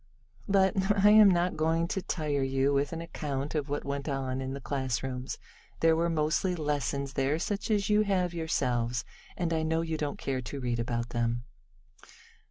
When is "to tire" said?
1.89-2.41